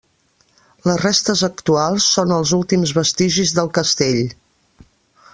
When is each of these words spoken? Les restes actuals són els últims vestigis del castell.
Les 0.89 0.95
restes 1.01 1.43
actuals 1.47 2.07
són 2.15 2.33
els 2.37 2.53
últims 2.59 2.93
vestigis 2.99 3.53
del 3.59 3.69
castell. 3.79 4.23